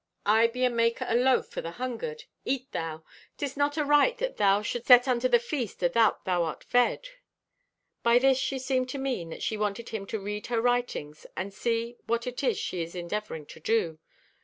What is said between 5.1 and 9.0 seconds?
the feast athout thou art fed." By this she seemed to